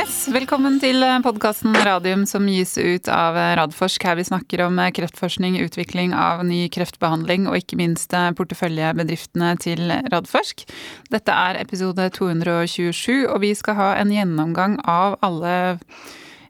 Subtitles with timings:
[0.00, 4.06] Yes, Velkommen til podkasten Radium som gis ut av Radforsk.
[4.08, 10.64] Her vi snakker om kreftforskning, utvikling av ny kreftbehandling og ikke minst porteføljebedriftene til Radforsk.
[11.12, 15.52] Dette er episode 227, og vi skal ha en gjennomgang av alle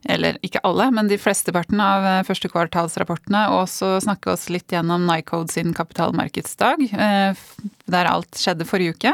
[0.09, 5.05] eller ikke alle, men de flesteparten av første kvartalsrapportene, og så snakke oss litt gjennom
[5.09, 7.43] Nycode sin kapitalmarkedsdag, eh,
[7.91, 9.13] der alt skjedde forrige uke.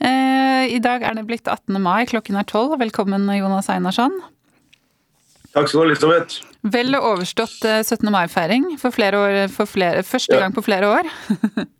[0.00, 1.78] Eh, I dag er det blitt 18.
[1.82, 2.78] mai, klokken er 12.
[2.82, 4.18] Velkommen, Jonas Einarsson.
[5.54, 6.42] Takk skal du ha, Elisabeth.
[6.68, 8.08] Vel overstått 17.
[8.08, 8.94] Eh, mai-feiring for,
[9.54, 10.42] for flere, første ja.
[10.44, 11.10] gang på flere år.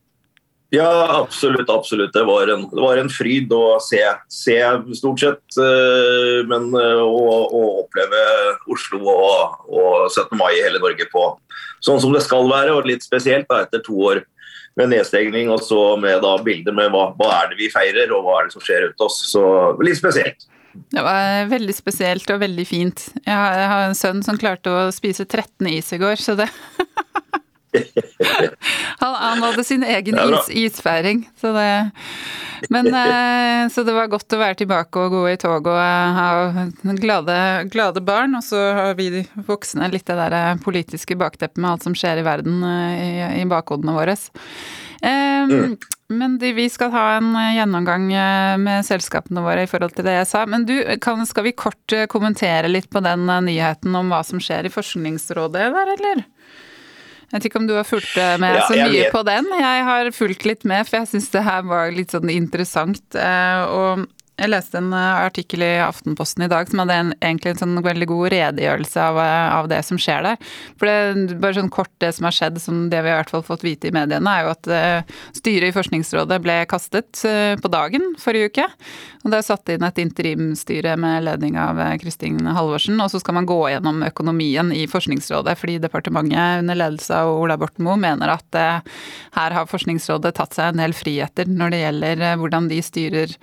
[0.74, 1.70] ja, absolutt.
[1.70, 2.12] absolutt.
[2.12, 4.58] Det var en, det var en fryd å se, se
[4.98, 5.44] stort sett.
[5.56, 8.24] Eh, men å, å oppleve
[8.68, 10.34] Oslo og, og, 17.
[10.36, 11.30] mai i hele Norge på
[11.84, 14.24] sånn som det skal være, og litt spesielt da, etter to år
[14.78, 18.26] med nedstengning, og så med da bilder med hva, hva er det vi feirer, og
[18.26, 19.18] hva er det som skjer rundt oss.
[19.32, 19.42] Så
[19.82, 20.46] litt spesielt.
[20.92, 23.08] Det var veldig spesielt og veldig fint.
[23.24, 26.46] Jeg har en sønn som klarte å spise 13 is i går, så det
[28.98, 31.70] han, han, hadde sin egen is, isfeiring, så det
[32.68, 36.18] Men eh, Så det var godt å være tilbake og gå i tog og eh,
[36.18, 36.66] ha
[36.98, 37.38] glade,
[37.72, 38.34] glade barn.
[38.38, 42.22] Og så har vi voksne litt det der eh, politiske bakteppet med alt som skjer
[42.22, 44.16] i verden i, i bakhodene våre.
[44.98, 45.76] Mm.
[46.10, 48.08] Men vi skal ha en gjennomgang
[48.64, 50.42] med selskapene våre i forhold til det jeg sa.
[50.50, 54.66] Men du, kan, skal vi kort kommentere litt på den nyheten om hva som skjer
[54.66, 56.24] i Forskningsrådet der, eller?
[57.28, 59.50] Jeg vet ikke om du har fulgt med ja, så mye på den.
[59.60, 63.04] Jeg har fulgt litt med, for jeg syns det her var litt sånn interessant.
[63.12, 64.06] Eh, og
[64.38, 67.82] jeg leste en eh, artikkel i Aftenposten i dag som hadde en, egentlig en sånn
[67.82, 70.50] veldig god redegjørelse av, eh, av, det som skjer der.
[70.78, 73.34] For det, bare sånn kort det som har skjedd, som det vi har i hvert
[73.34, 77.22] fall fått vite i mediene, er jo at uh, styret i Forskningsrådet ble kastet
[77.62, 78.66] på dagen forrige uke.
[79.24, 82.98] Og det er satt inn et interimstyre med ledning av Kristin Halvorsen.
[83.02, 87.58] Og så skal man gå gjennom økonomien i Forskningsrådet, fordi departementet under ledelse av Ola
[87.60, 92.24] Borten Moe mener at her har Forskningsrådet tatt seg en del friheter når det gjelder
[92.40, 93.36] hvordan de styrer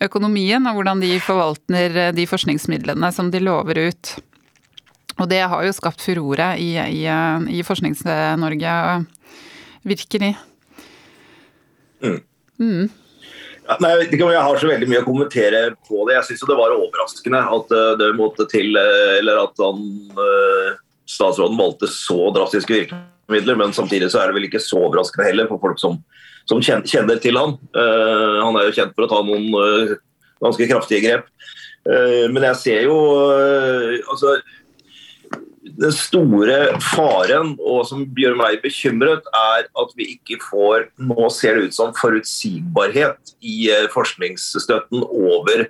[0.00, 4.14] økonomien, og hvordan de forvalter eh, de forskningsmidlene som de lover ut.
[5.20, 9.04] Og det har jo skapt furore i, i, eh, i Forsknings-Norge,
[9.82, 10.36] virkelig.
[12.02, 12.20] Mm.
[12.60, 12.88] Mm.
[13.68, 16.16] Ja, nei, jeg har så veldig mye å kommentere på det.
[16.16, 19.84] Jeg syns det var overraskende at eh, det måtte til, eller at han,
[21.10, 23.58] statsråden valgte så drastiske virkemidler.
[23.60, 26.02] Men samtidig så er det vel ikke så overraskende heller for folk som
[26.48, 27.52] som kjenner til han.
[27.76, 29.92] Han er jo kjent for å ta noen
[30.44, 31.28] ganske kraftige grep.
[31.88, 32.96] Uh, men jeg ser jo
[34.10, 34.38] altså
[35.80, 41.56] den store faren og som gjør meg bekymret, er at vi ikke får Nå ser
[41.56, 45.68] det ut som forutsigbarhet i forskningsstøtten over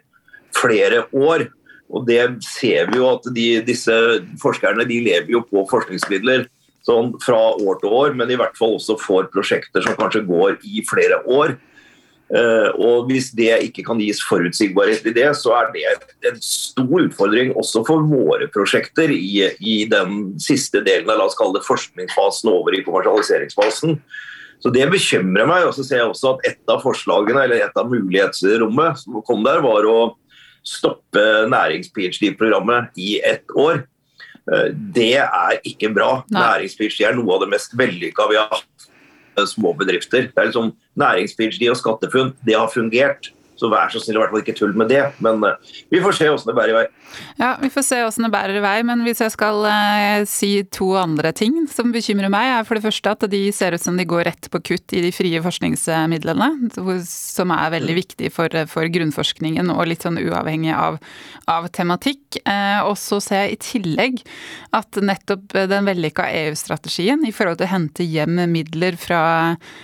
[0.56, 1.48] flere år.
[1.90, 3.94] Og det ser vi jo at de, disse
[4.42, 6.46] forskerne de lever jo på forskningsmidler
[6.86, 10.60] sånn fra år til år, men i hvert fall også får prosjekter som kanskje går
[10.64, 11.56] i flere år.
[12.30, 15.82] Uh, og Hvis det ikke kan gis forutsigbarhet i det, så er det
[16.30, 21.38] en stor utfordring også for våre prosjekter i, i den siste delen av la oss
[21.38, 23.98] kalle det forskningsfasen over i kommersialiseringsfasen.
[24.60, 25.66] Så Det bekymrer meg.
[25.66, 29.42] og så ser jeg også at Et av forslagene, eller et av mulighetsrommet som kom
[29.42, 30.14] der, var å
[30.62, 33.86] stoppe nærings-ph.d.-programmet i ett år.
[34.52, 36.22] Eh, det er ikke bra.
[36.30, 38.89] Næringspitch er noe av det mest vellykka vi har hatt.
[39.48, 40.28] Små bedrifter.
[40.28, 43.30] Det er liksom Næringspitch og SkatteFUNN, det har fungert.
[43.60, 45.02] Så vær så snill, i hvert fall ikke tull med det.
[45.20, 46.86] Men uh, vi får se åssen det bærer i vei.
[47.40, 48.76] Ja, vi får se åssen det bærer i vei.
[48.88, 52.86] Men hvis jeg skal uh, si to andre ting som bekymrer meg, er for det
[52.86, 56.70] første at de ser ut som de går rett på kutt i de frie forskningsmidlene.
[57.10, 60.96] Som er veldig viktig for, for grunnforskningen og litt sånn uavhengig av,
[61.50, 62.40] av tematikk.
[62.46, 64.24] Uh, og så ser jeg i tillegg
[64.76, 69.20] at nettopp den vellykka EU-strategien i forhold til å hente hjem midler fra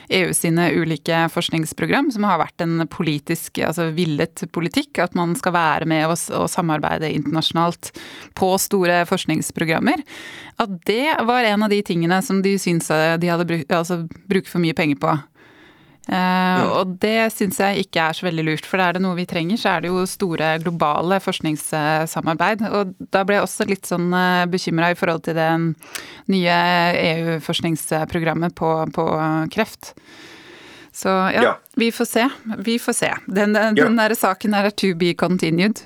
[0.09, 5.55] EU sine ulike forskningsprogram, som har vært en politisk altså villet politikk, at man skal
[5.57, 7.93] være med og, og samarbeide internasjonalt
[8.39, 10.03] på store forskningsprogrammer,
[10.63, 12.91] at det var en av de tingene som de syntes
[13.21, 15.17] de hadde brukt, altså, brukt for mye penger på.
[16.07, 19.25] Uh, og det syns jeg ikke er så veldig lurt, for er det noe vi
[19.27, 22.63] trenger, så er det jo store globale forskningssamarbeid.
[22.71, 25.51] Og da ble jeg også litt sånn eh, bekymra i forhold til det
[26.31, 26.61] nye
[27.01, 29.09] EU-forskningsprogrammet på, på
[29.51, 29.97] kreft.
[30.97, 32.29] Så ja, ja, vi får se.
[32.59, 33.13] Vi får se.
[33.27, 33.89] Den, den ja.
[33.89, 35.83] der saken er to be continued.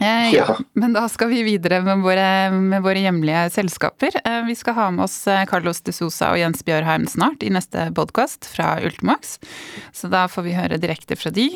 [0.00, 4.14] Eh, ja, men da skal vi videre med våre, med våre, hjemlige selskaper.
[4.24, 7.50] Eh, vi skal ha med oss eh, Carlos de Sosa og Jens Bjørheim snart i
[7.50, 9.40] neste podkast fra Ultimax.
[9.94, 11.48] Så da får vi høre direkte fra de.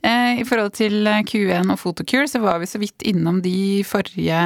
[0.00, 4.40] Eh, I forhold til Q1 og Photocure så var vi så vidt innom de forrige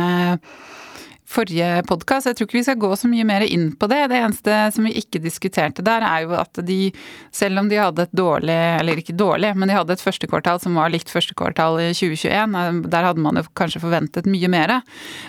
[1.27, 2.29] forrige podkast.
[2.29, 3.99] Jeg tror ikke vi skal gå så mye mer inn på det.
[4.13, 6.93] Det eneste som vi ikke diskuterte der, er jo at de,
[7.35, 10.61] selv om de hadde et dårlig, eller ikke dårlig, men de hadde et første kvartal
[10.63, 14.51] som var likt første kvartal i 2021, eh, der hadde man jo kanskje forventet mye
[14.53, 14.77] mer,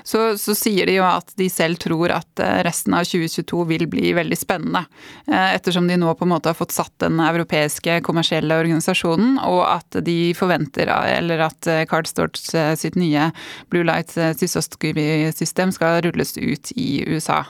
[0.07, 3.87] så, så sier de jo at de selv tror at eh, resten av 2022 vil
[3.89, 4.85] bli veldig spennende.
[5.25, 9.63] Eh, ettersom de nå på en måte har fått satt den europeiske kommersielle organisasjonen, og
[9.65, 13.29] at de forventer, eller at Card Storts sitt nye
[13.71, 17.43] Blue Light Cystoscopy-system skal skal rulles ut i USA.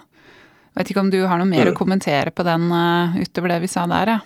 [0.74, 1.74] Jeg vet ikke om du har noe mer mm.
[1.74, 4.18] å kommentere på den uh, utover det vi sa der?
[4.18, 4.20] Ja.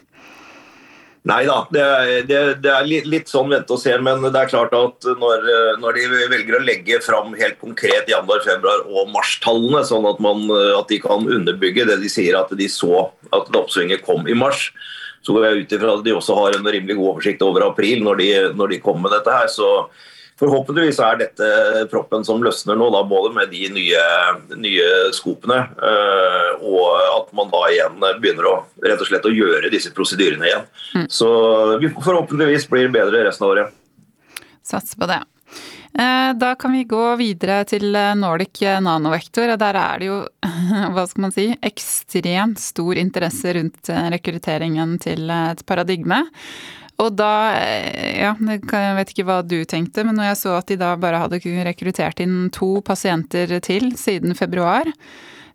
[1.30, 1.84] Nei da, det
[2.25, 3.94] det, det er litt, sånn vente og se.
[4.02, 5.44] Men det er klart at når,
[5.78, 10.48] når de velger å legge fram helt konkret januar, februar og mars-tallene, sånn at, man,
[10.50, 14.72] at, de kan underbygge det de sier at de så at oppsvinget kom i mars,
[15.22, 18.02] så går jeg ut ifra at de også har en rimelig god oversikt over april
[18.02, 19.54] når de, når de kommer med dette her.
[19.54, 19.69] Så
[20.42, 21.48] Forhåpentligvis er dette
[21.92, 24.06] proppen som løsner nå, da, både med de nye,
[24.58, 29.70] nye skopene, øh, og at man da igjen begynner å, rett og slett å gjøre
[29.70, 30.66] disse prosedyrene igjen.
[30.96, 31.06] Mm.
[31.14, 31.30] Så
[31.84, 33.78] vi forhåpentligvis blir bedre resten av året.
[34.66, 35.20] Satser på det.
[35.92, 39.54] Eh, da kan vi gå videre til eh, Nordic Nanovektor.
[39.62, 40.20] Der er det jo,
[40.98, 46.24] hva skal man si, ekstremt stor interesse rundt rekrutteringen til et paradigme.
[47.01, 50.69] Og da eh, Ja, jeg vet ikke hva du tenkte, men når jeg så at
[50.69, 54.89] de da bare hadde rekruttert inn to pasienter til siden februar,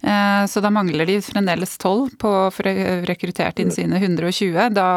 [0.03, 2.67] eh, så da mangler de fremdeles tolv på å få
[3.07, 4.75] rekruttert inn sine 120.
[4.77, 4.91] Da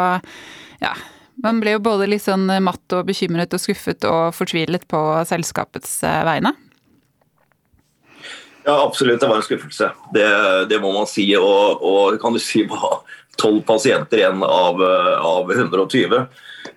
[0.81, 0.97] Ja.
[1.39, 4.99] Man ble jo både litt sånn matt og bekymret og skuffet og fortvilet på
[5.29, 6.51] selskapets eh, vegne.
[8.65, 9.21] Ja, absolutt.
[9.21, 9.87] Det var en skuffelse.
[10.13, 10.25] Det,
[10.69, 11.25] det må man si.
[11.39, 12.99] Og, og kan du si hva
[13.39, 16.25] tolv pasienter igjen av, eh, av 120.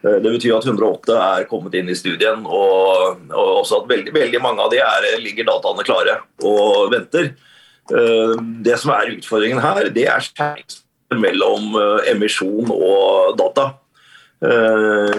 [0.02, 4.14] Eh, det betyr at 108 er kommet inn i studien, og, og også at veldig,
[4.14, 7.32] veldig, mange av de er, ligger dataene klare og venter.
[7.92, 10.88] Eh, det som er utfordringen her, det er skjæringsfeltet
[11.20, 11.74] mellom
[12.08, 13.74] emisjon og data.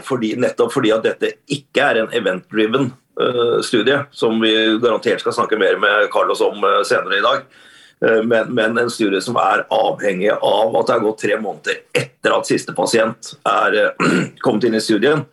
[0.03, 2.89] Fordi, nettopp fordi at dette ikke er en event-driven
[3.63, 4.51] studie, som vi
[4.81, 7.45] garantert skal snakke mer med Carlos om senere i dag.
[8.03, 11.79] Eh, men, men, en studie som er avhengig av at det har gått tre måneder
[11.95, 14.11] etter at siste pasient er eh,
[14.43, 15.23] kommet inn i studien.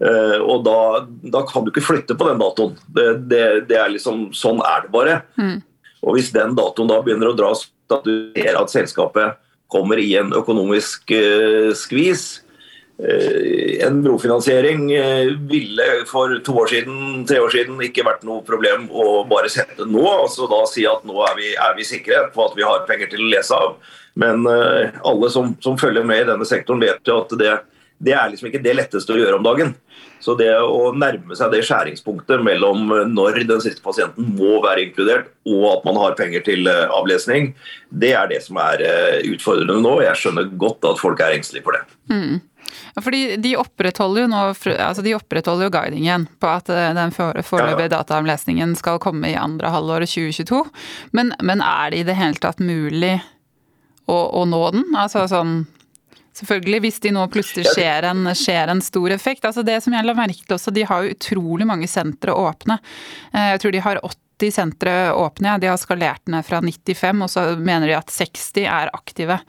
[0.00, 2.76] Eh, og da, da kan du ikke flytte på den datoen.
[2.86, 5.20] Det, det, det er liksom, sånn er det bare.
[5.40, 5.58] Mm.
[6.06, 9.40] Og hvis den datoen da begynner å dras, at du ser at selskapet
[9.70, 11.10] kommer i en økonomisk
[11.78, 12.22] skvis,
[13.80, 18.88] en brofinansiering eh, ville for to år siden, tre år siden ikke vært noe problem
[18.92, 20.04] å bare sette nå.
[20.04, 23.10] altså da Si at nå er vi, er vi sikre på at vi har penger
[23.12, 23.78] til å lese av.
[24.20, 27.54] Men uh, alle som, som, følger med i denne sektoren, vet jo at det,
[28.02, 29.72] det, er liksom ikke det letteste å gjøre om dagen.
[30.20, 35.30] Så det å nærme seg det skjæringspunktet mellom når den siste pasienten må være inkludert,
[35.48, 37.54] og at man har penger til avlesning,
[37.88, 38.84] det er det som er
[39.30, 39.94] utfordrende nå.
[40.04, 41.86] Jeg skjønner godt at folk er engstelige for det.
[42.12, 42.36] Mm.
[43.04, 48.76] Fordi de opprettholder nå altså de opprettholder jo guidingen på at eh, den foreløpige dataomlesningen
[48.78, 50.62] skal komme i andre halvår 2022.
[51.16, 53.18] Men, men, er det i det hele tatt mulig
[54.06, 54.88] å, å nå den?
[54.96, 55.62] Altså sånn
[56.40, 59.44] Selvfølgelig, hvis de nå plutselig skjer en, skjer en stor effekt.
[59.44, 62.78] altså Det som jeg la merke til også, de har jo utrolig mange sentre åpne.
[63.34, 65.58] Eh, jeg tror de har 80 sentre åpne.
[65.60, 69.40] De har skalert ned fra 95, og så mener de at 60 er aktive.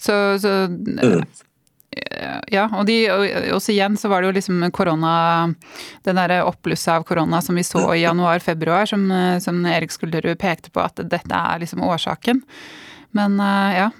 [0.00, 1.22] Så, så mm.
[2.52, 2.96] Ja, og de,
[3.52, 5.14] også igjen så var det jo liksom korona
[6.04, 9.04] Den derre oppblusset av korona som vi så i januar-februar, som,
[9.42, 12.40] som, Erik Skulderud pekte på at dette er liksom årsaken.
[13.16, 13.90] Men eh, ja.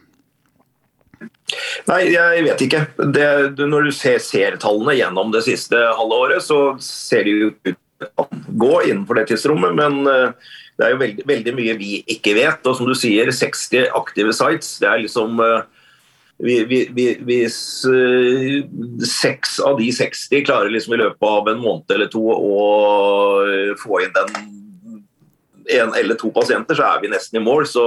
[1.90, 2.82] Nei, jeg vet ikke.
[3.14, 3.28] Det,
[3.60, 8.26] når du ser seertallene gjennom det siste halve året, så ser det jo ut å
[8.32, 12.64] gå innenfor det tidsrommet, men eh, det er jo veldig, veldig, mye vi ikke vet.
[12.66, 14.78] Og som du sier, 60 aktive sites.
[14.82, 15.62] Det er liksom uh,
[16.42, 18.64] hvis uh,
[19.06, 22.64] seks av de 60 klarer liksom i løpet av en måned eller to å
[23.46, 24.34] eh, få inn den
[25.70, 27.62] en eller to pasienter, så er vi nesten i mål.
[27.70, 27.84] Så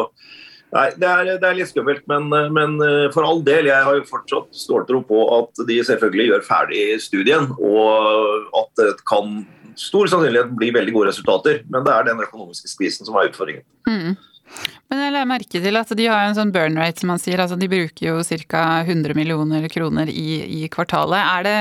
[0.71, 2.05] nei, det er, det er litt skummelt.
[2.07, 2.77] Men, men,
[3.11, 7.51] for all del, jeg har jo fortsatt ståltro på at de selvfølgelig gjør ferdig studien,
[7.59, 9.41] og at det kan
[9.75, 11.59] stor sannsynlighet bli veldig gode resultater.
[11.67, 13.67] Men det er den økonomiske skvisen som er utfordringen.
[13.91, 14.15] Mm.
[14.91, 17.41] Men jeg la merke til at de har en sånn burn rate, som man sier.
[17.41, 18.63] altså De bruker jo ca.
[18.85, 21.17] 100 millioner kroner i, i kvartalet.
[21.19, 21.55] Er det,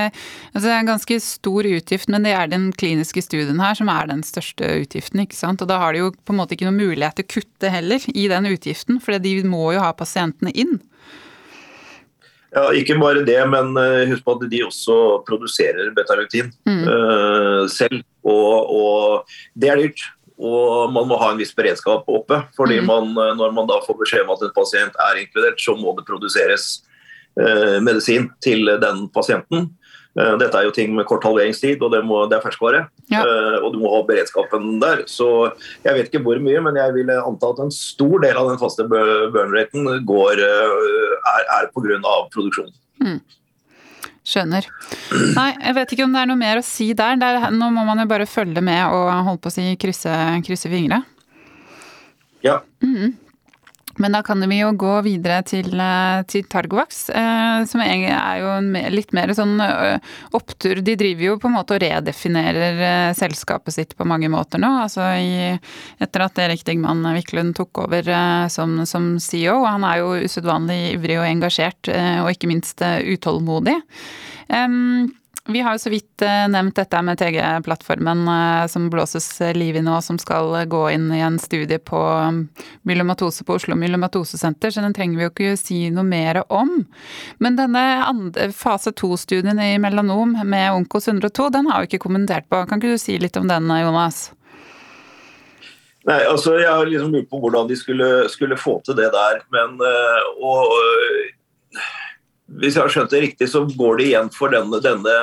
[0.53, 3.89] altså det er en ganske stor utgift, men det er den kliniske studien her som
[3.91, 5.25] er den største utgiften.
[5.25, 5.63] ikke sant?
[5.65, 8.09] Og da har de jo på en måte ikke noen mulighet til å kutte heller
[8.13, 10.77] i den utgiften, for de må jo ha pasientene inn.
[12.55, 16.83] Ja, Ikke bare det, men eh, husk på at de også produserer betalutin mm.
[16.87, 18.05] uh, selv.
[18.23, 20.05] Og, og, det er dyrt.
[20.35, 22.41] Og man må ha en viss beredskap oppe.
[22.57, 22.89] fordi mm.
[22.89, 25.95] man, eh, Når man da får beskjed om at en pasient er inkludert, så må
[25.95, 26.83] det produseres
[27.39, 29.69] eh, medisin til den pasienten.
[30.15, 32.85] Eh, dette er jo ting med kort halveringstid, og det, må, det er ferskvare.
[33.11, 33.23] Ja.
[33.23, 35.03] Eh, og du må ha beredskapen der.
[35.11, 35.27] Så
[35.83, 38.61] jeg vet ikke hvor mye, men jeg vil anta at en stor del av den
[38.61, 42.15] faste burn-raten er, er pga.
[42.35, 42.75] produksjonen.
[43.03, 43.19] Mm.
[44.25, 44.65] Skjønner.
[45.35, 47.19] Nei, jeg vet ikke om det er noe mer å si der.
[47.21, 50.15] der nå må man jo bare følge med og holde på å si krysse,
[50.47, 51.03] krysse fingre.
[52.45, 52.59] Ja.
[52.81, 53.13] Mm.
[53.97, 58.51] Men da kan vi jo gå videre til, eh, til Targovax, eh, som er jo
[58.91, 59.99] litt mer sånn eh,
[60.35, 60.81] opptur.
[60.83, 64.71] De driver jo på en måte og redefinerer eh, selskapet sitt på mange måter nå.
[64.83, 65.55] Altså i,
[66.03, 68.11] etter at Erik Digman Wiklund tok over
[68.51, 69.61] som, som, CEO.
[69.63, 71.89] Han er jo usedvanlig ivrig og engasjert,
[72.23, 73.77] og ikke minst utålmodig.
[74.51, 75.07] Um,
[75.47, 79.81] vi har jo så vidt eh, nevnt dette med TG-plattformen eh, som blåses liv i
[79.85, 82.39] nå, som skal gå inn i en studie på um,
[82.89, 86.71] myelomatose på Oslo myelomatosesenter, så den trenger vi jo ikke si noe mer om.
[87.37, 87.83] Men denne
[88.57, 92.63] fase to-studien i melanom med Onkos 102, den har vi ikke kommentert på.
[92.65, 94.31] Kan ikke du si litt om den, Jonas?
[96.05, 99.39] Nei, altså Jeg har liksom lurt på hvordan de skulle, skulle få til det der.
[99.53, 99.77] Men
[100.41, 101.93] og, og,
[102.45, 105.15] hvis jeg har skjønt det riktig, så går det igjen for denne, denne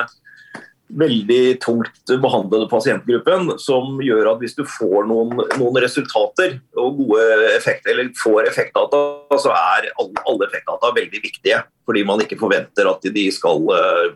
[0.92, 7.22] veldig tungt behandlede pasientgruppen, som gjør at hvis du får noen, noen resultater og gode
[7.54, 9.02] effekter, eller får effektdata,
[9.40, 11.62] så er alle, alle effektdata veldig viktige.
[11.88, 14.10] Fordi man ikke forventer at de skal uh,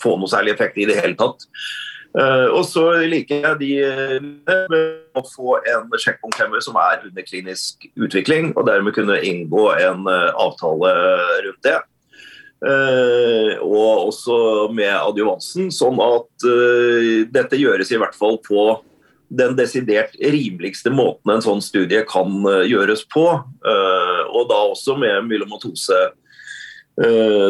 [0.00, 1.46] få noe særlig effekt i det hele tatt.
[2.10, 4.16] Uh, og så liker jeg de uh,
[4.50, 10.04] med å få en sjekkpunkthemmer som er under klinisk utvikling, og dermed kunne inngå en
[10.10, 10.92] avtale
[11.46, 11.78] rundt det.
[12.60, 18.74] Uh, og også med adjuvansen, sånn at uh, dette gjøres i hvert fall på
[19.32, 23.24] den desidert rimeligste måten en sånn studie kan uh, gjøres på.
[23.30, 25.96] og da også med myelomatose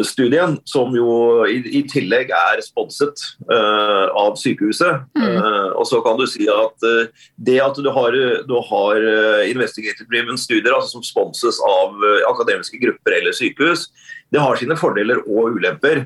[0.07, 5.03] studien, som jo i, i tillegg er sponset uh, av sykehuset.
[5.17, 5.25] Mm.
[5.27, 6.87] Uh, og så kan du si at
[7.35, 8.15] det at du har,
[8.47, 9.07] du har
[9.49, 11.97] investigated driven studier altså som sponses av
[12.29, 13.89] akademiske grupper eller sykehus,
[14.31, 16.05] det har sine fordeler og ulemper.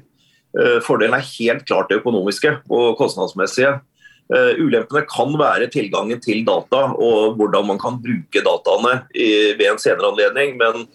[0.82, 3.76] fordelen er helt klart det økonomiske og kostnadsmessige.
[4.58, 9.82] ulempene kan være tilgangen til data og hvordan man kan bruke dataene i, ved en
[9.82, 10.58] senere anledning.
[10.58, 10.88] Men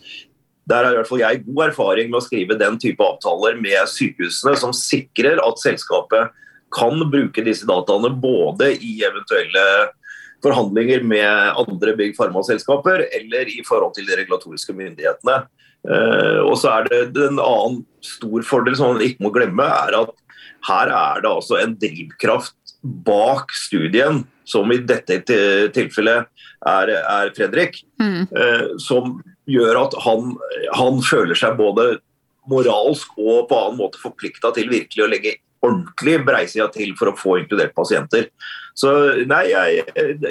[0.71, 3.91] der har i hvert fall jeg god erfaring med å skrive den type avtaler med
[3.91, 6.37] sykehusene som sikrer at selskapet
[6.75, 9.65] kan bruke disse dataene både i eventuelle
[10.45, 15.43] forhandlinger med andre bygg farmaselskaper eller i forhold til de regulatoriske myndighetene.
[15.81, 19.97] Uh, og så er det En annen stor fordel som man ikke må glemme, er
[19.97, 20.12] at
[20.69, 22.57] her er det altså en drivkraft
[23.07, 25.21] bak studien, som i dette
[25.73, 26.29] tilfellet
[26.69, 28.29] er, er Fredrik, mm.
[28.33, 29.19] uh, som
[29.50, 30.35] gjør at han,
[30.78, 31.92] han føler seg både
[32.50, 37.16] moralsk og på annen måte forplikta til virkelig å legge ordentlig breisida til for å
[37.19, 38.30] få inkludert pasienter.
[38.78, 38.90] Så
[39.28, 39.85] nei, jeg,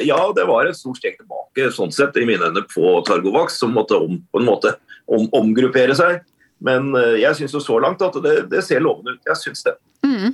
[0.08, 3.76] ja, det var et stort steg tilbake sånn sett i mine øyne på Targovax, som
[3.76, 4.74] måtte om, på en måte
[5.06, 6.24] om, omgruppere seg.
[6.66, 9.28] Men eh, jeg syns så langt at det, det ser lovende ut.
[9.30, 9.76] Jeg syns det.
[10.04, 10.34] Mm.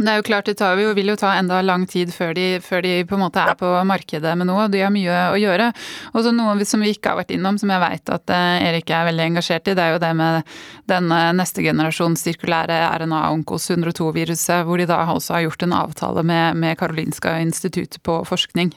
[0.00, 2.84] Det er jo klart, det tar, vil jo ta enda lang tid før de, før
[2.86, 4.64] de, på en måte er på markedet med noe.
[4.72, 5.70] De har mye å gjøre.
[6.14, 8.92] Og så noe som vi ikke har vært innom, som jeg vet at eh, Erik
[8.96, 10.56] er veldig engasjert i, det er jo det med
[10.90, 16.60] den neste generasjons sirkulære RNA-onkos 102-viruset, hvor de da også har gjort en avtale med,
[16.64, 18.72] med Karolinska instituttet på forskning.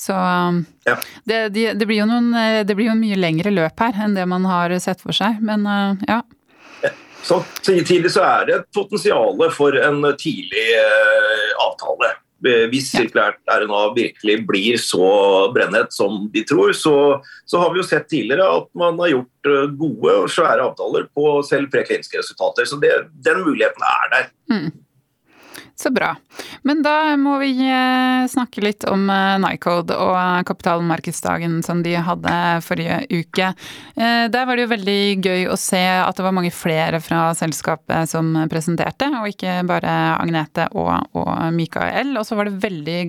[0.00, 0.12] Så
[0.84, 0.96] ja.
[1.24, 2.32] det, det, blir noen,
[2.64, 5.66] det blir jo mye lengre løp her enn det man har sett for seg, men
[5.68, 6.22] eh, ja.
[7.22, 12.14] Så tidlig så er det et potensial for en tidlig eh, avtale.
[12.40, 15.08] Hvis sirkulært RNA virkelig blir så
[15.52, 16.94] brennhett som de tror, så,
[17.44, 21.10] så, har vi jo sett tidligere at man har gjort eh, gode og svære avtaler
[21.12, 22.64] på selv prekliniske resultater.
[22.64, 22.94] Så det,
[23.26, 24.30] den muligheten er der.
[24.52, 24.70] Mm.
[25.80, 26.10] Så bra.
[26.62, 32.34] Men da må vi eh, snakke litt om eh, Nycode og kapitalmarkedsdagen som de hadde
[32.66, 33.46] forrige uke.
[33.96, 37.30] Eh, der var det jo veldig gøy å se at det var mange flere fra
[37.38, 42.12] selskapet som presenterte, og ikke bare Agnete og, og Mikael.
[42.20, 43.00] Og så var det veldig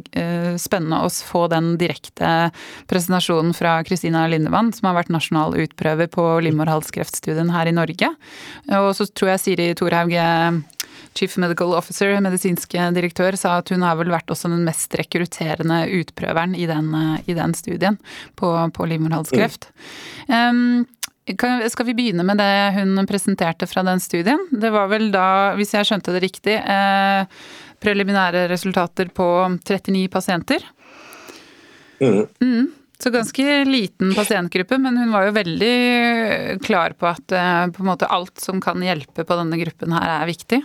[0.62, 2.54] spennende å få den direkte
[2.88, 8.16] presentasjonen fra Kristina Lindemann, som har vært nasjonal utprøver på livmorhalskreftstudien her i Norge.
[8.80, 10.16] Og så tror jeg Siri Thorhaug
[11.18, 15.84] Chief Medical Officer, medisinske direktør, sa at hun har vel vært også den mest rekrutterende
[16.00, 16.94] utprøveren i den,
[17.28, 18.00] i den studien
[18.40, 19.70] på, på livmorhalskreft.
[20.30, 20.88] Mm.
[20.88, 20.90] Um,
[21.70, 24.42] skal vi begynne med det hun presenterte fra den studien?
[24.52, 27.28] Det var vel da, hvis jeg skjønte det riktig, eh,
[27.82, 29.28] preliminære resultater på
[29.62, 30.66] 39 pasienter.
[32.02, 32.26] Mm.
[32.42, 32.72] Mm.
[33.02, 37.90] Så ganske liten pasientgruppe, men hun var jo veldig klar på at eh, på en
[37.90, 40.62] måte alt som kan hjelpe på denne gruppen her, er viktig.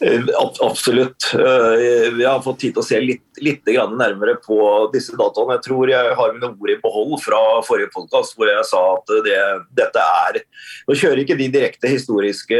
[0.00, 0.22] Eh,
[0.62, 1.32] absolutt.
[1.34, 4.58] Eh, vi har fått tid til å se litt, litt nærmere på
[4.92, 5.56] disse dataene.
[5.56, 9.14] Jeg tror jeg har mine ord i behold fra forrige podkast hvor jeg sa at
[9.26, 9.40] det,
[9.74, 10.40] dette er
[10.88, 12.56] Nå kjører ikke de direkte historiske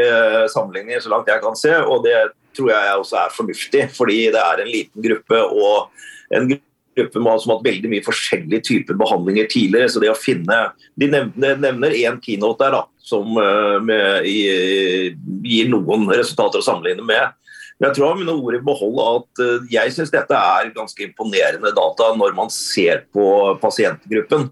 [0.51, 2.17] sammenligninger så langt jeg kan se, og det
[2.57, 5.39] tror jeg også er fornuftig, fordi det er en liten gruppe.
[5.39, 5.89] og
[6.35, 6.68] en gruppe
[6.99, 9.89] gruppe som har hatt veldig mye forskjellige typer behandlinger tidligere.
[9.89, 10.59] så det å finne,
[10.99, 15.13] De nevner én keynote der da, som uh, med, i,
[15.47, 17.35] gir noen resultater å sammenligne med.
[17.79, 21.73] Men jeg tror mine ord i behold at uh, jeg syns dette er ganske imponerende
[21.75, 23.25] data når man ser på
[23.63, 24.49] pasientgruppen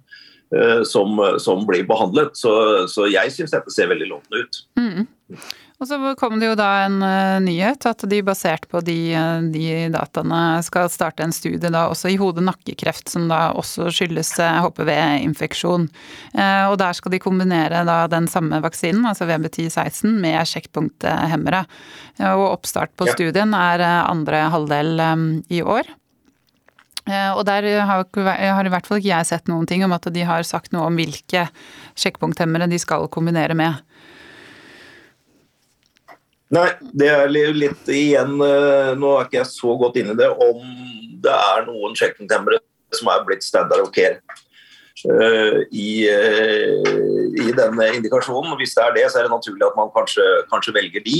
[0.56, 2.34] uh, som, som, blir behandlet.
[2.40, 2.52] Så,
[2.92, 4.62] så jeg syns dette ser veldig lovende ut.
[4.80, 5.08] Mm.
[5.78, 9.44] Og så kom det jo da en uh, nyhet at de basert på de, uh,
[9.54, 14.48] de, dataene skal starte en studie da også i hode-nakkekreft, som da også skyldes uh,
[14.48, 15.86] eh, HPV-infeksjon.
[16.38, 21.64] og der skal de kombinere da den samme vaksinen, altså VB1016, med sjekkpunkthemmere.
[22.34, 25.02] og oppstart på studien er andre halvdel
[25.50, 25.90] i år.
[27.08, 30.26] Og der har, har, i hvert fall ikke jeg sett noen ting om at de
[30.28, 31.48] har sagt noe om hvilke
[31.96, 33.78] sjekkpunkthemmere de skal kombinere med.
[36.56, 40.30] Nei, det er litt igjen eh, Nå er ikke jeg så godt inn i det
[40.32, 40.62] om
[41.18, 42.32] det er noen checkpoint
[42.96, 44.22] som er blitt standard of care
[45.10, 46.92] uh, i, uh,
[47.42, 48.54] i, denne indikasjonen.
[48.60, 51.18] Hvis det er det, så er det naturlig at man kanskje, kanskje velger de.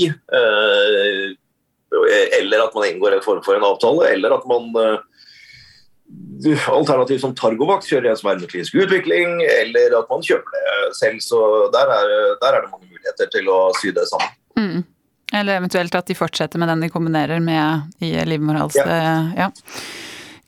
[2.38, 4.70] Eller at man inngår en form for en avtale, eller at man
[6.72, 10.94] Alternativ som Targovax kjører en som er under klinisk utvikling, eller at man kjøper det
[11.02, 11.18] selv.
[11.26, 11.42] Så
[11.74, 14.38] der er, der er det mange muligheter til å sy det sammen.
[14.56, 14.86] Mm.
[15.32, 18.78] Eller eventuelt at de fortsetter med den de kombinerer med i livmorhals...
[18.80, 19.26] Ja.
[19.36, 19.50] ja.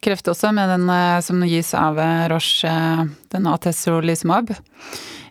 [0.00, 3.02] Kreft også, med den eh, som gis av eh, Roche, eh,
[3.34, 4.54] den atezolizumab.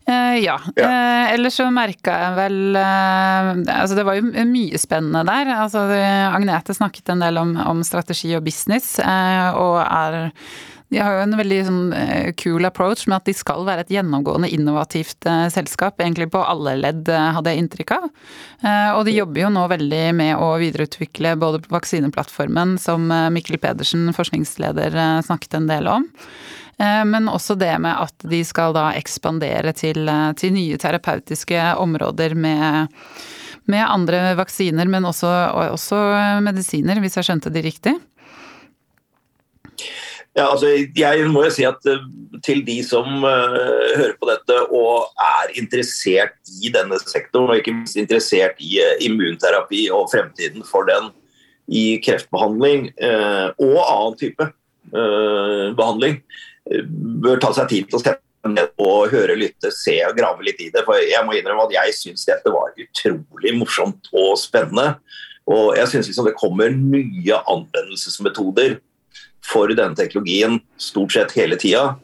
[0.10, 0.56] Ja.
[0.74, 0.88] ja.
[1.30, 5.52] Ellers så merka jeg vel Altså det var jo mye spennende der.
[5.54, 10.32] Altså Agnete snakket en del om, om strategi og business, og er
[10.90, 13.92] de har jo en veldig sånn eh, cool approach med at de skal være et
[13.94, 18.08] gjennomgående innovativt eh, selskap, egentlig på alle ledd, eh, hadde jeg inntrykk av.
[18.98, 24.98] Og de jobber jo nå veldig med å videreutvikle både vaksineplattformen, som Mikkel Pedersen, forskningsleder,
[25.24, 26.10] snakket en del om.
[27.08, 33.00] Men også det med at de skal da ekspandere til, til nye terapeutiske områder med,
[33.72, 35.32] med, andre vaksiner, men også,
[35.72, 36.04] også
[36.44, 37.96] medisiner, hvis jeg skjønte de riktig.
[40.38, 42.04] Ja, altså, jeg må jo si at uh,
[42.46, 43.56] Til de som uh,
[43.98, 48.94] hører på dette og er interessert i denne sektoren, og ikke minst interessert i uh,
[49.04, 51.12] immunterapi og fremtiden for den
[51.70, 54.48] i kreftbehandling og annen type
[54.90, 56.16] behandling,
[57.22, 60.64] bør ta seg tid til å sette ned og høre, lytte, se og grave litt
[60.66, 60.82] i det.
[60.88, 64.96] For jeg må innrømme at jeg syns dette var utrolig morsomt og spennende.
[65.46, 68.80] Og jeg syns liksom det kommer nye anvendelsesmetoder
[69.50, 71.96] for denne teknologien stort sett hele tida.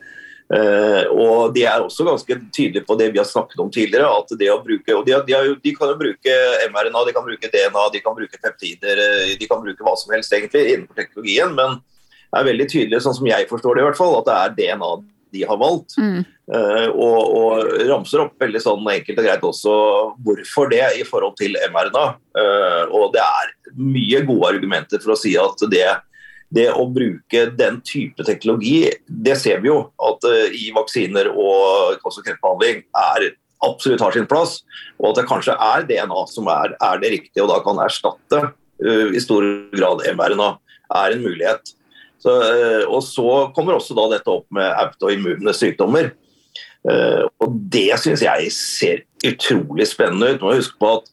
[0.45, 4.05] Uh, og De er også ganske tydelige på det vi har snakket om tidligere.
[4.05, 6.37] at det å bruke, og de, de, de, kan jo bruke
[6.69, 10.13] mRNA, de kan bruke DNA, de kan bruke peptider, eh, de kan bruke hva som
[10.13, 11.55] helst egentlig innenfor teknologien.
[11.57, 14.37] Men det er veldig tydelig, sånn som jeg forstår det i hvert fall, at det
[14.37, 14.93] er DNA
[15.35, 15.97] de har valgt.
[15.97, 16.23] Mm.
[16.45, 19.77] Uh, og, og, ramser opp veldig sånn enkelt og greit også
[20.23, 22.05] hvorfor det i forhold til mRNA.
[22.37, 25.87] Uh, og det er mye gode argumenter for å si at det
[26.55, 32.01] det å bruke den type teknologi, det ser vi jo at uh, i vaksiner og
[32.03, 33.31] kreftbehandling er
[33.65, 34.59] absolutt har sin plass,
[34.99, 38.43] og at det kanskje er DNA som er, er det riktige og da kan erstatte
[38.51, 40.51] uh, i stor grad mRNA,
[41.01, 41.73] er en mulighet.
[42.21, 46.13] Så, uh, og så kommer også da dette opp med autoimmune sykdommer.
[47.41, 50.43] og Det syns jeg ser utrolig spennende ut.
[50.43, 51.07] Må huske på at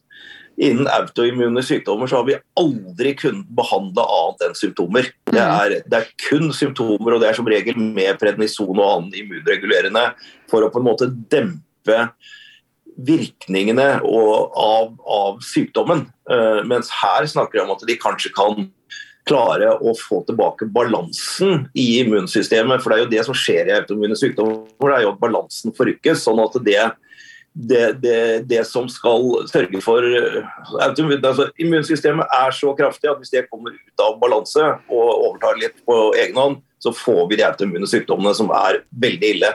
[0.61, 5.09] innen autoimmune sykdommer så har vi aldri kunnet behandle annet enn symptomer.
[5.29, 5.41] Det mm.
[5.41, 10.11] er, det er, kun symptomer, og det er som regel med prednison og annen immunregulerende
[10.51, 12.05] for å på en måte dempe
[12.93, 16.05] virkningene av, av, sykdommen.
[16.29, 18.67] Uh, mens her snakker vi om at de kanskje kan
[19.25, 22.83] klare å få tilbake balansen i immunsystemet.
[22.83, 25.73] For det er jo det som skjer i autoimmune sykdommer, det er jo at balansen
[25.75, 26.25] forrykkes.
[26.27, 26.83] sånn at det
[27.53, 30.05] det, det, det, som skal sørge for
[30.81, 35.77] altså, Immunsystemet er så kraftig at hvis det kommer ut av balanse og overtar litt
[35.85, 39.51] på egen hånd, så får vi de autoimmune sykdommene som er veldig ille.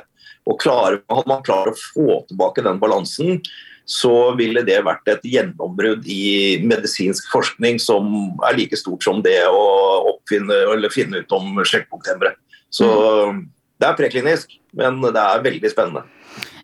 [0.48, 3.42] Og klarer, Hadde man klart å få tilbake den balansen,
[3.88, 9.40] så ville det vært et gjennombrudd i medisinsk forskning som er like stort som det
[9.48, 9.64] å
[10.12, 12.34] oppfinne eller finne ut om sjekkpunkthemmere.
[12.70, 12.88] Så
[13.32, 13.42] mm.
[13.80, 16.04] det er preklinisk, men det er veldig spennende.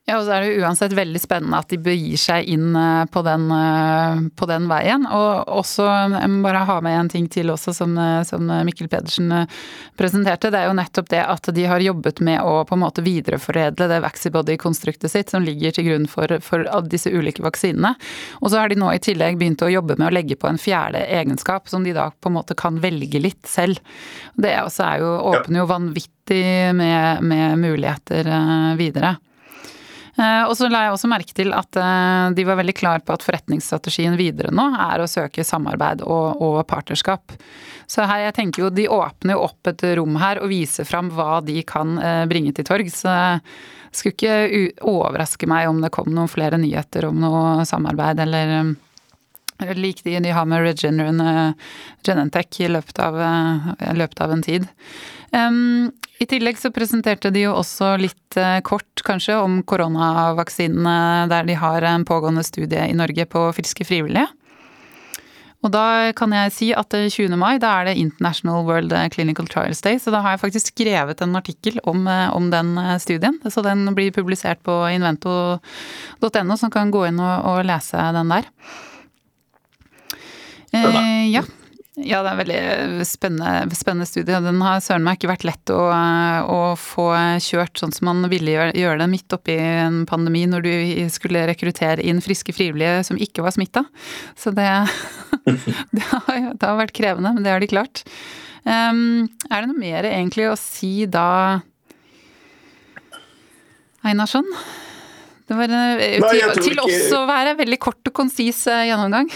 [0.04, 3.22] Ja, og så er det uansett veldig spennende at de begir seg inn eh, på
[3.24, 5.06] den, eh, på den veien.
[5.08, 8.90] Og også, jeg må bare ha med en ting til også som, eh, som, Mikkel
[8.92, 9.32] Pedersen
[9.96, 10.50] presenterte.
[10.52, 13.88] Det er jo nettopp det at de har jobbet med å på en måte videreforedle
[13.88, 17.96] det Vaxibody-konstruktet sitt som ligger til grunn for, for disse ulike vaksinene.
[18.44, 20.60] Og så har de nå i tillegg begynt å jobbe med å legge på en
[20.60, 23.80] fjerde egenskap som de da på en måte kan velge litt selv.
[24.36, 28.36] Det også er jo, åpner jo vanvittig med, med muligheter
[28.76, 29.16] videre.
[30.14, 33.16] Eh, og så la jeg også merke til at eh, de var veldig klar på
[33.16, 37.34] at forretningsstrategien videre nå er å søke samarbeid og, og partnerskap.
[37.90, 41.40] Så her, jeg tenker jo de åpner opp et rom her og viser fram hva
[41.44, 43.02] de kan eh, bringe til torgs.
[43.02, 48.74] Det skulle ikke overraske meg om det kom noen flere nyheter om noe samarbeid eller
[49.78, 51.22] lik de de har med Regeneron
[52.02, 53.18] Genentech i løpet av,
[53.94, 54.66] løpet av en tid.
[55.34, 55.90] Um,
[56.22, 61.58] I tillegg så presenterte de jo også litt uh, kort kanskje om koronavaksinene der de
[61.58, 64.28] har en pågående studie i Norge på friske frivillige.
[65.64, 67.38] Og da kan jeg si at 20.
[67.40, 71.22] mai da er det International World Clinical Trials Day, så da har jeg faktisk skrevet
[71.24, 73.38] en artikkel om, eh, om den eh, studien.
[73.48, 78.50] Så den blir publisert på invento.no, så kan gå inn og, og lese den der.
[80.74, 81.46] Eh, ja.
[81.94, 84.40] Ja, det er en veldig spennende, spennende studie.
[84.42, 85.78] Den har søren meg ikke vært lett å,
[86.50, 87.04] å, få
[87.44, 90.72] kjørt sånn som man ville gjøre, gjøre det midt oppi en pandemi når du
[91.14, 93.84] skulle rekruttere inn friske frivillige som ikke var smitta.
[94.34, 94.66] Så det,
[95.94, 98.02] det, har, det, har, vært krevende, men det har de klart.
[98.66, 101.62] Um, er det noe mer egentlig å si da,
[104.02, 104.50] Einarsson?
[105.46, 109.28] Det var Nei, til, til oss å være veldig kort og konsis eh, gjennomgang.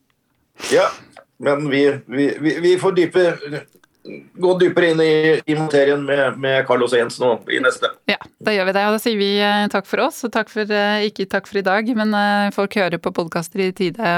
[0.76, 0.90] ja,
[1.38, 3.26] men vi, vi, vi, vi får dype,
[4.34, 7.90] gå dypere inn i, i materien med, med Carlos Jens nå i neste.
[8.10, 8.84] Ja, da gjør vi det.
[8.88, 11.60] Og da sier vi eh, takk for oss, og takk for, eh, ikke takk for
[11.60, 14.14] i dag, men eh, folk hører på podkaster i tide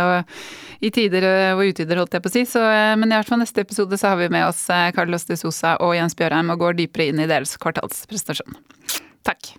[0.81, 1.27] i tider
[1.59, 2.47] og utider, holdt jeg på å si.
[2.49, 2.63] Så,
[2.97, 4.63] men i hvert fall neste episode så har vi med oss
[4.97, 8.57] Carlos de Sosa og Jens Bjørheim og går dypere inn i deres kvartalspresentasjon.
[9.29, 9.53] Takk.